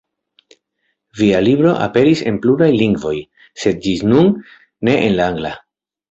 Via 1.19 1.41
libro 1.47 1.73
aperis 1.87 2.23
en 2.31 2.39
pluraj 2.45 2.69
lingvoj, 2.79 3.13
sed 3.65 3.83
ĝis 3.83 4.01
nun 4.13 4.31
ne 4.89 4.97
en 5.03 5.19
la 5.21 5.29
angla. 5.33 5.53